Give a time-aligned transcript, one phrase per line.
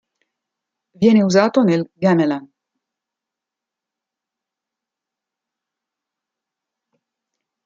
[0.93, 2.51] Viene usato nel gamelan.